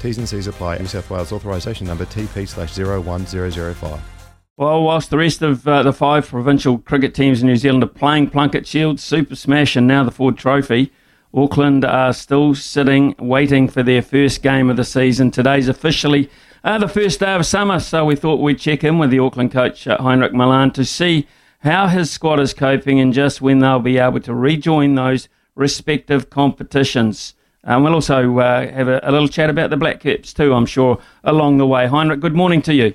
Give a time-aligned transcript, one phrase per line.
[0.00, 0.78] T's and C's apply.
[0.78, 4.00] New South Wales authorisation number TP slash 01005.
[4.56, 7.86] Well, whilst the rest of uh, the five provincial cricket teams in New Zealand are
[7.86, 10.90] playing Plunket Shield, Super Smash, and now the Ford Trophy,
[11.32, 15.30] Auckland are still sitting, waiting for their first game of the season.
[15.30, 16.28] Today's officially
[16.64, 19.52] uh, the first day of summer, so we thought we'd check in with the Auckland
[19.52, 21.28] coach, uh, Heinrich Malan to see
[21.60, 26.30] how his squad is coping and just when they'll be able to rejoin those respective
[26.30, 27.34] competitions.
[27.68, 30.64] And we'll also uh, have a, a, little chat about the Black Caps too, I'm
[30.64, 31.86] sure, along the way.
[31.86, 32.94] Heinrich, good morning to you.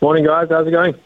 [0.00, 0.48] Morning, guys.
[0.50, 0.96] How's it going?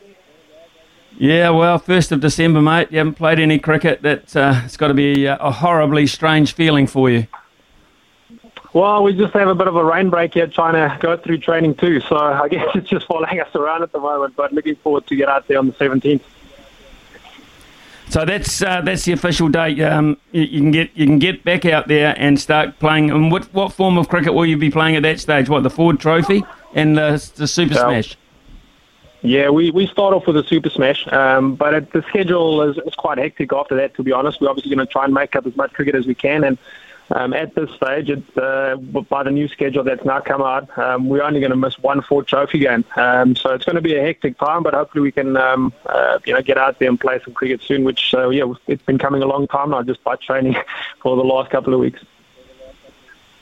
[1.18, 2.90] Yeah, well, 1st of December, mate.
[2.90, 4.00] You haven't played any cricket.
[4.00, 7.26] That, uh, it's got to be a, a horribly strange feeling for you.
[8.72, 11.38] Well, we just have a bit of a rain break here trying to go through
[11.38, 12.00] training too.
[12.00, 15.14] So I guess it's just following us around at the moment, but looking forward to
[15.14, 16.22] get out there on the 17th.
[18.10, 19.80] So that's uh, that's the official date.
[19.80, 23.10] Um, you, you, can get you can get back out there and start playing.
[23.10, 25.48] And what what form of cricket will you be playing at that stage?
[25.48, 26.42] What the Ford Trophy
[26.74, 27.74] and the, the Super.
[27.74, 28.16] Smash?
[29.22, 32.78] Yeah, we, we start off with the Super Smash, um, but it, the schedule is,
[32.86, 33.94] is quite hectic after that.
[33.96, 36.06] To be honest, we're obviously going to try and make up as much cricket as
[36.06, 36.56] we can, and
[37.12, 41.08] um, at this stage, it's, uh, by the new schedule that's now come out, um,
[41.08, 42.84] we're only going to miss one Ford Trophy game.
[42.94, 46.20] Um, so it's going to be a hectic time, but hopefully we can, um, uh,
[46.24, 47.82] you know, get out there and play some cricket soon.
[47.82, 50.54] Which, uh, yeah, it's been coming a long time now, just by training
[51.02, 52.00] for the last couple of weeks.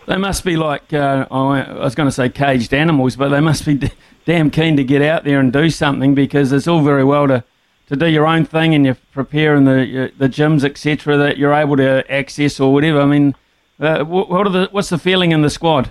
[0.06, 3.66] They must be like uh, I was going to say caged animals, but they must
[3.66, 3.90] be d-
[4.24, 7.44] damn keen to get out there and do something because it's all very well to
[7.88, 11.18] to do your own thing and you're preparing the the gyms etc.
[11.18, 13.02] that you're able to access or whatever.
[13.02, 13.34] I mean
[13.80, 15.90] uh, what are the, what's the feeling in the squad?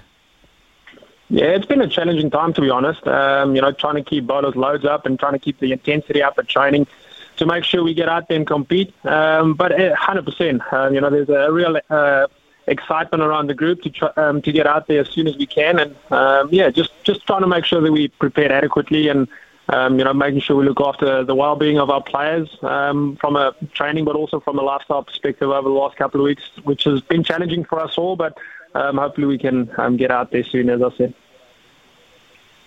[1.29, 3.05] Yeah, it's been a challenging time to be honest.
[3.07, 6.23] Um, you know, trying to keep bowlers loads up and trying to keep the intensity
[6.23, 6.87] up at training
[7.37, 8.93] to make sure we get out there and compete.
[9.05, 12.27] Um, but 100%, uh, you know, there's a real uh,
[12.67, 15.45] excitement around the group to try, um, to get out there as soon as we
[15.45, 19.27] can, and um, yeah, just just trying to make sure that we prepared adequately and
[19.69, 23.35] um, you know, making sure we look after the well-being of our players um, from
[23.35, 26.85] a training, but also from a lifestyle perspective over the last couple of weeks, which
[26.85, 28.15] has been challenging for us all.
[28.15, 28.37] But
[28.75, 31.13] um, hopefully, we can um, get out there soon, as I said.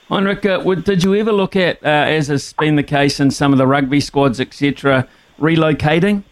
[0.09, 3.53] Heinrich, uh, did you ever look at, uh, as has been the case in some
[3.53, 5.06] of the rugby squads, etc.,
[5.39, 6.25] relocating?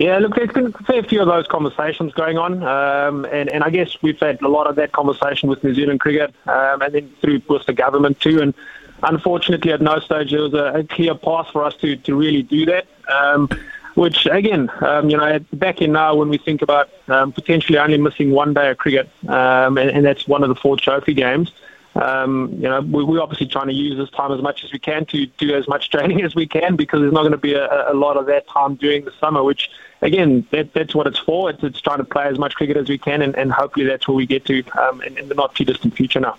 [0.00, 3.62] Yeah, look, there's been a fair few of those conversations going on, um, and, and
[3.62, 6.94] I guess we've had a lot of that conversation with New Zealand cricket, um, and
[6.94, 8.40] then through with the government too.
[8.40, 8.54] And
[9.02, 12.42] unfortunately, at no stage there was a, a clear path for us to, to really
[12.42, 12.86] do that.
[13.12, 13.50] Um,
[13.94, 17.98] which again, um, you know, back in now when we think about um, potentially only
[17.98, 21.52] missing one day of cricket, um, and, and that's one of the Ford Trophy games.
[21.94, 25.04] You know, we, we're obviously trying to use this time as much as we can
[25.06, 27.92] to do as much training as we can because there's not going to be a,
[27.92, 29.68] a lot of that time during the summer, which
[30.02, 31.50] again, that, that's what it's for.
[31.50, 34.06] It's, it's trying to play as much cricket as we can, and, and hopefully that's
[34.08, 36.36] where we get to um, in, in, the not too distant future now.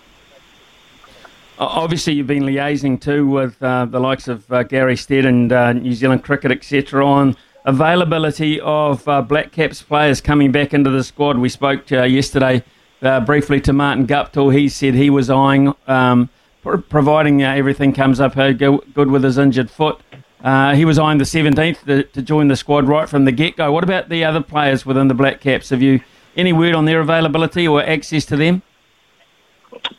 [1.58, 5.72] Obviously, you've been liaising too with uh, the likes of uh, Gary Stead and uh,
[5.72, 11.04] New Zealand Cricket, etc., on availability of uh, Black Caps players coming back into the
[11.04, 11.38] squad.
[11.38, 12.64] We spoke uh, yesterday
[13.00, 14.52] uh, briefly to Martin Guptill.
[14.52, 16.30] He said he was eyeing, um,
[16.62, 20.00] pr- providing everything comes up good with his injured foot.
[20.42, 23.56] Uh, he was eyeing the 17th to, to, join the squad right from the get
[23.56, 23.70] go.
[23.70, 25.70] What about the other players within the Black Caps?
[25.70, 26.00] Have you
[26.36, 28.62] any word on their availability or access to them?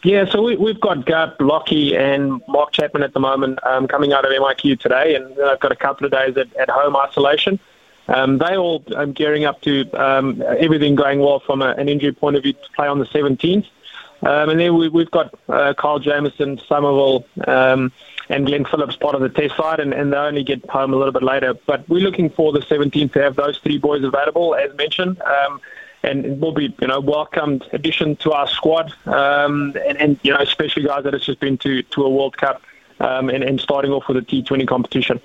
[0.04, 4.12] Yeah, so we, have got Gap, Lockie, and Mark Chapman at the moment um, coming
[4.12, 7.60] out of MIQ today, and I've got a couple of days at, at home isolation.
[8.10, 12.12] Um, they all um, gearing up to um, everything going well from a, an injury
[12.12, 13.66] point of view to play on the 17th.
[14.26, 17.92] Um, and then we, have got uh, Kyle Jamieson, Somerville, um,
[18.30, 20.98] and Glenn Phillips part of the test side, and, and they only get home a
[20.98, 21.54] little bit later.
[21.54, 25.22] But we're looking for the 17th to have those three boys available, as mentioned.
[25.22, 25.62] Um,
[26.04, 30.40] and will be, you know, welcomed addition to our squad, um, and, and, you know,
[30.40, 32.62] especially guys that have just been to, to a World Cup
[33.00, 35.22] um, and, and starting off with a T20 competition.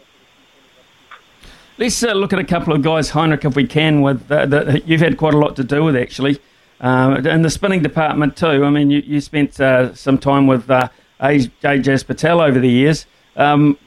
[1.78, 4.02] Let's uh, look at a couple of guys, Heinrich, if we can.
[4.02, 6.38] With uh, that you've had quite a lot to do with actually,
[6.80, 8.64] uh, in the spinning department too.
[8.64, 10.88] I mean, you, you spent uh, some time with uh,
[11.20, 13.06] Ajaz Patel over the years.
[13.36, 13.78] Um,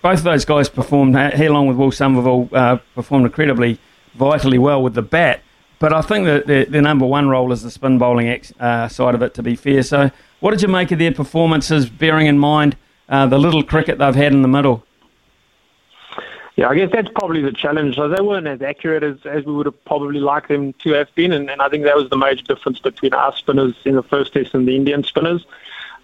[0.00, 3.78] both of those guys performed, he along with Will Somerville, uh, performed incredibly
[4.14, 5.40] vitally well with the bat.
[5.78, 9.14] But I think that their number one role is the spin bowling ex, uh, side
[9.14, 9.82] of it, to be fair.
[9.82, 10.10] So
[10.42, 12.76] What did you make of their performances, bearing in mind
[13.08, 14.84] uh, the little cricket they've had in the middle?
[16.56, 17.96] Yeah, I guess that's probably the challenge.
[17.96, 21.14] So they weren't as accurate as, as we would have probably liked them to have
[21.14, 24.02] been, and, and I think that was the major difference between our spinners in the
[24.02, 25.46] first test and the Indian spinners.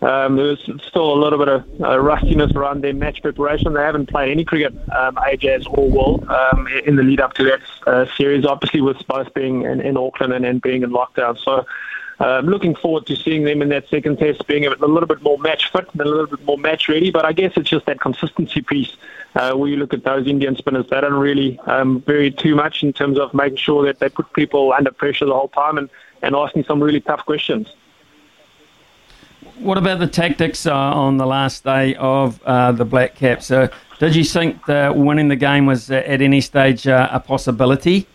[0.00, 0.56] Um,
[0.86, 3.72] still a little bit of uh, rustiness around their match preparation.
[3.72, 7.44] They haven't played any cricket, um, Ajaz or World, um, in the lead up to
[7.44, 11.36] that uh, series, obviously with both being in, in Auckland and, and being in lockdown.
[11.36, 11.66] So
[12.20, 15.38] um, looking forward to seeing them in that second test being a, little bit more
[15.38, 17.10] match fit and a little bit more match ready.
[17.10, 18.96] But I guess it's just that consistency piece
[19.34, 20.86] uh, where you look at those Indian spinners.
[20.88, 24.32] They don't really um, vary too much in terms of making sure that they put
[24.32, 25.88] people under pressure the whole time and,
[26.22, 27.68] and asking some really tough questions.
[29.60, 33.50] What about the tactics uh, on the last day of uh, the Black Caps?
[33.50, 33.66] Uh,
[33.98, 38.06] did you think that winning the game was uh, at any stage uh, a possibility?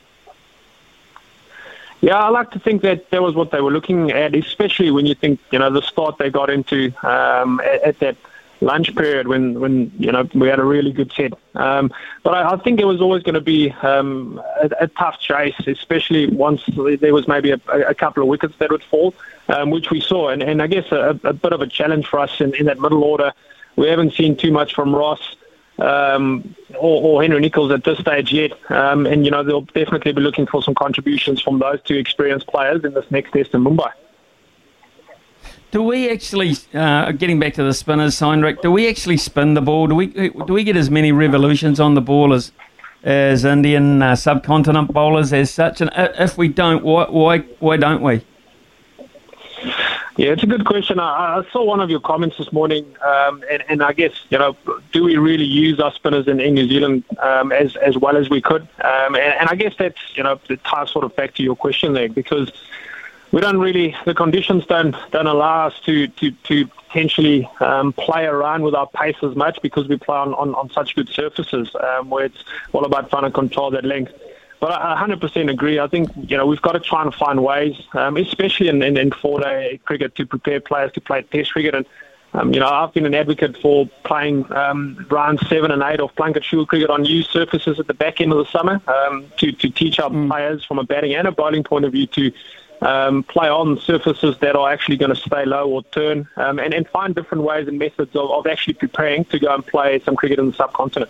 [1.99, 5.05] Yeah, I like to think that that was what they were looking at, especially when
[5.05, 8.15] you think, you know, the start they got into um, at, at, that
[8.63, 11.33] lunch period when, when, you know, we had a really good set.
[11.55, 11.91] Um,
[12.23, 15.55] but I, I, think it was always going to be um, a, a, tough chase,
[15.67, 16.63] especially once
[16.99, 19.13] there was maybe a, a couple of wickets that would fall,
[19.49, 20.29] um, which we saw.
[20.29, 22.79] And, and I guess a, a, bit of a challenge for us in, in that
[22.79, 23.33] middle order.
[23.75, 25.35] We haven't seen too much from Ross
[25.79, 28.51] um, or, or, Henry Nicholls at this stage yet.
[28.71, 32.47] Um, and, you know, they'll definitely be looking for some contributions from those two experienced
[32.47, 33.91] players in this next test in Mumbai.
[35.73, 39.61] Do we actually, uh, getting back to the spinners, Heinrich, do we actually spin the
[39.61, 39.87] ball?
[39.87, 42.51] Do we do we get as many revolutions on the ball as
[43.03, 45.81] as Indian uh, subcontinent bowlers as such?
[45.81, 48.23] And if we don't, why why, why don't we?
[50.15, 50.99] Yeah, it's a good question.
[50.99, 54.37] I, I saw one of your comments this morning, um, and, and, I guess you
[54.37, 54.55] know,
[54.91, 58.29] do we really use our spinners in, in New Zealand um, as as well as
[58.29, 58.61] we could?
[58.83, 61.93] Um, and, and, I guess that's you know, ties sort of back to your question
[61.93, 62.51] there because
[63.33, 68.25] we don't really the conditions don't don't allow us to to to potentially um, play
[68.25, 71.75] around with our pace as much because we play on on, on such good surfaces
[71.81, 74.13] um, where it's all about trying to control that length.
[74.59, 75.77] But I 100% agree.
[75.79, 78.95] I think you know we've got to try and find ways, um, especially in, in,
[78.95, 81.73] in four-day cricket, to prepare players to play Test cricket.
[81.75, 81.85] And
[82.33, 86.13] um, you know I've been an advocate for playing um, rounds seven and eight of
[86.15, 89.51] Plunket Shield cricket on new surfaces at the back end of the summer um, to
[89.51, 90.29] to teach our mm.
[90.29, 92.31] players from a batting and a bowling point of view to
[92.83, 96.73] um, play on surfaces that are actually going to stay low or turn, um, and,
[96.73, 100.15] and find different ways and methods of, of actually preparing to go and play some
[100.15, 101.09] cricket in the subcontinent.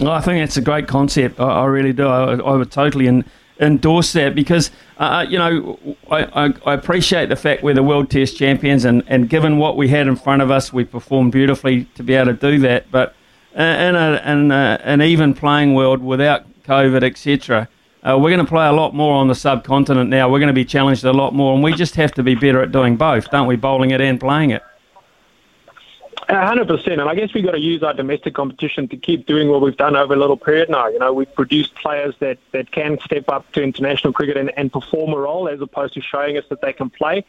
[0.00, 1.40] Well, I think that's a great concept.
[1.40, 2.06] I, I really do.
[2.06, 3.24] I, I, would totally in,
[3.58, 5.78] endorse that because, uh, uh, you know,
[6.10, 9.88] I, I, appreciate the fact we're the World Test champions, and, and given what we
[9.88, 12.90] had in front of us, we performed beautifully to be able to do that.
[12.90, 13.14] But
[13.58, 17.68] uh, in, a, in a, an even playing world without COVID, etc.,
[18.02, 20.30] uh, we're going to play a lot more on the subcontinent now.
[20.30, 22.62] We're going to be challenged a lot more, and we just have to be better
[22.62, 23.56] at doing both, don't we?
[23.56, 24.62] Bowling it and playing it.
[26.28, 29.48] hundred percent, and I guess we've got to use our domestic competition to keep doing
[29.48, 30.88] what we've done over a little period now.
[30.88, 34.72] You know, we've produced players that, that can step up to international cricket and, and
[34.72, 37.24] perform a role, as opposed to showing us that they can play.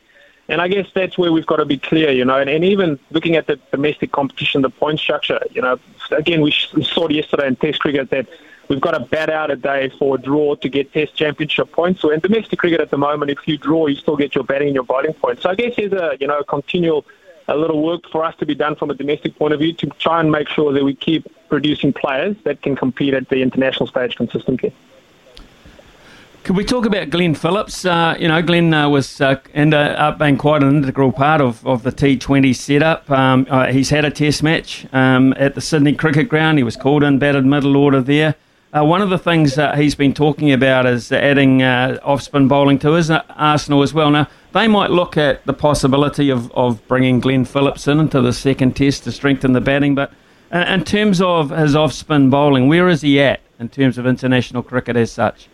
[0.47, 2.99] And I guess that's where we've got to be clear, you know, and, and even
[3.11, 5.79] looking at the domestic competition, the point structure, you know,
[6.11, 8.27] again, we saw yesterday in Test cricket that
[8.71, 11.99] we've got to bat out a day for a draw to get Test Championship points.
[11.99, 14.69] So in domestic cricket at the moment, if you draw, you still get your batting
[14.69, 15.43] and your bowling points.
[15.43, 17.05] So I guess there's a you know continual
[17.49, 19.87] a little work for us to be done from a domestic point of view to
[19.99, 23.87] try and make sure that we keep producing players that can compete at the international
[23.87, 24.73] stage consistently.
[26.43, 27.83] Could we talk about Glenn Phillips?
[27.83, 31.65] Uh, you know, Glenn uh, was uh, ended up being quite an integral part of,
[31.67, 33.11] of the T20 setup.
[33.11, 36.57] Um, uh, he's had a test match um, at the Sydney Cricket Ground.
[36.57, 38.35] He was called in, batted middle order there.
[38.73, 42.47] Uh, one of the things that he's been talking about is adding uh, off spin
[42.47, 44.09] bowling to his arsenal as well.
[44.09, 48.31] Now, they might look at the possibility of, of bringing Glenn Phillips in into the
[48.31, 50.13] second test to strengthen the batting, but
[50.53, 54.05] uh, in terms of his off spin bowling, where is he at in terms of
[54.05, 55.49] international cricket as such?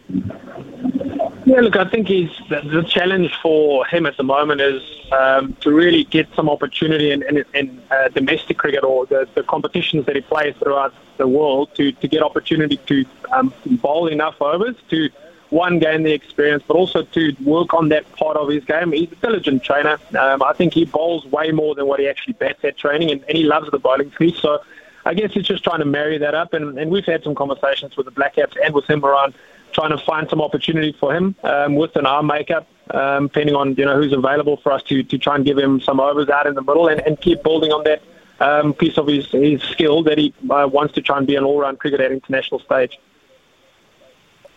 [1.45, 5.53] Yeah, look, I think he's the, the challenge for him at the moment is um,
[5.61, 10.05] to really get some opportunity in, in, in uh, domestic cricket or the, the competitions
[10.05, 14.75] that he plays throughout the world to, to get opportunity to um, bowl enough overs
[14.89, 15.09] to
[15.49, 18.91] one gain the experience, but also to work on that part of his game.
[18.91, 19.97] He's a diligent trainer.
[20.17, 23.23] Um, I think he bowls way more than what he actually bats at training, and,
[23.23, 24.37] and he loves the bowling piece.
[24.39, 24.59] So
[25.05, 27.95] I guess he's just trying to marry that up, and, and we've had some conversations
[27.95, 29.35] with the Black Caps and with him around
[29.71, 33.75] trying to find some opportunity for him um, with an arm makeup, um, depending on
[33.75, 36.47] you know who's available for us to, to try and give him some overs out
[36.47, 38.01] in the middle and, and keep building on that
[38.39, 41.43] um, piece of his, his skill that he uh, wants to try and be an
[41.43, 42.99] all-round cricketer at international stage.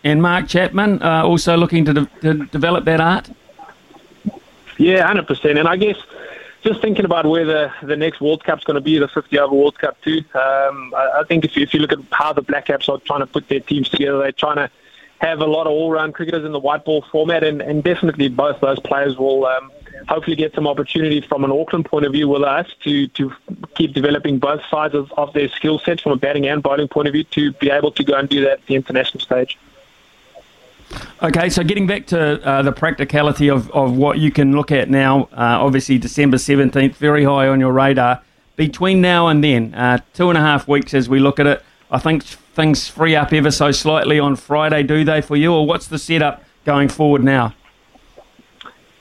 [0.03, 3.29] And Mark Chapman uh, also looking to, de- to develop that art.
[4.77, 5.59] Yeah, hundred percent.
[5.59, 5.97] And I guess
[6.63, 9.55] just thinking about where the, the next World Cup's going to be, the 50 over
[9.55, 10.23] World Cup too.
[10.33, 12.99] Um, I, I think if you, if you look at how the Black Caps are
[12.99, 14.71] trying to put their teams together, they're trying to
[15.21, 18.59] have a lot of all-round cricketers in the white ball format, and, and definitely both
[18.59, 19.71] those players will um,
[20.09, 23.31] hopefully get some opportunity from an Auckland point of view with us to, to
[23.75, 27.07] keep developing both sides of, of their skill sets from a batting and bowling point
[27.07, 29.59] of view to be able to go and do that at the international stage.
[31.21, 34.89] Okay, so getting back to uh, the practicality of, of what you can look at
[34.89, 38.23] now, uh, obviously December 17th, very high on your radar.
[38.55, 41.63] Between now and then, uh, two and a half weeks as we look at it,
[41.91, 45.53] I think things free up ever so slightly on Friday, do they, for you?
[45.53, 47.53] Or what's the setup going forward now?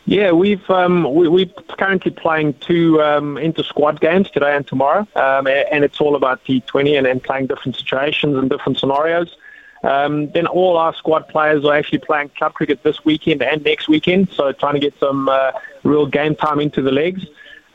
[0.07, 1.47] Yeah, we've um, we, we're
[1.79, 6.45] currently playing two um, inter squad games today and tomorrow, um, and it's all about
[6.45, 9.37] T20 and, and playing different situations and different scenarios.
[9.85, 13.89] Um, then all our squad players are actually playing club cricket this weekend and next
[13.89, 15.53] weekend, so trying to get some uh,
[15.85, 17.25] real game time into the legs.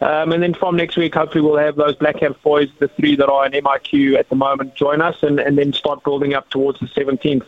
[0.06, 3.16] Um, and then from next week, hopefully we'll have those Black Caps boys, the three
[3.16, 6.48] that are in MIQ at the moment, join us and, and then start building up
[6.52, 7.44] towards the 17th.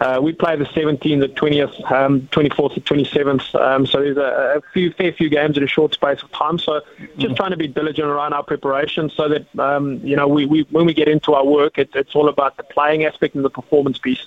[0.00, 3.54] Uh, we play the 17th, the 20th, um, 24th, the 27th.
[3.54, 6.58] Um, so there's a, a, few, fair few games in a short space of time.
[6.58, 6.80] So
[7.18, 10.62] just trying to be diligent around our preparation, so that um, you know we, we
[10.70, 13.50] when we get into our work, it, it's all about the playing aspect and the
[13.50, 14.26] performance piece.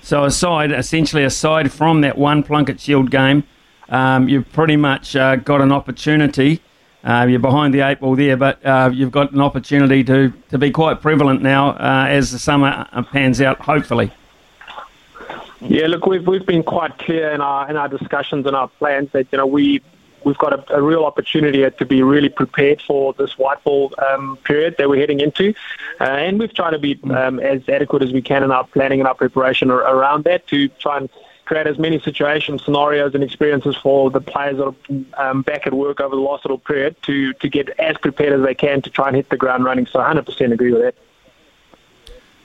[0.00, 3.42] So aside, essentially aside from that one Plunket Shield game,
[3.88, 6.60] um, you've pretty much uh, got an opportunity
[7.06, 10.58] uh, you're behind the eight ball there, but uh, you've got an opportunity to, to
[10.58, 14.10] be quite prevalent now uh, as the summer uh, pans out, hopefully.
[15.60, 19.10] Yeah, look, we've we've been quite clear in our in our discussions and our plans
[19.12, 19.80] that you know we
[20.24, 24.36] we've got a, a real opportunity to be really prepared for this white ball um,
[24.38, 25.54] period that we're heading into,
[26.00, 29.00] uh, and we've tried to be um, as adequate as we can in our planning
[29.00, 31.08] and our preparation around that to try and
[31.46, 34.74] create as many situations, scenarios, and experiences for the players that
[35.16, 38.38] are um, back at work over the last little period to, to get as prepared
[38.38, 39.86] as they can to try and hit the ground running.
[39.86, 40.94] So 100% agree with that.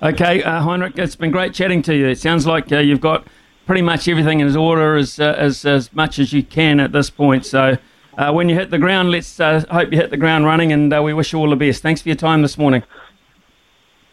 [0.03, 2.07] Okay, uh, Heinrich, it's been great chatting to you.
[2.07, 3.27] It sounds like uh, you've got
[3.65, 7.09] pretty much everything in order as, uh, as, as much as you can at this
[7.09, 7.45] point.
[7.45, 7.77] So
[8.17, 10.93] uh, when you hit the ground, let's uh, hope you hit the ground running, and
[10.93, 11.81] uh, we wish you all the best.
[11.81, 12.83] Thanks for your time this morning.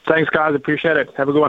[0.06, 0.54] Thanks, guys.
[0.54, 1.12] Appreciate it.
[1.16, 1.46] Have a good one.